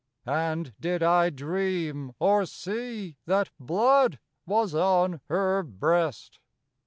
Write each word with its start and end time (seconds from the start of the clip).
And 0.25 0.73
did 0.79 1.03
I 1.03 1.29
dream, 1.29 2.13
or 2.17 2.47
see, 2.47 3.17
That 3.27 3.51
blood 3.59 4.17
was 4.47 4.73
on 4.73 5.21
her 5.29 5.61
breast? 5.61 6.39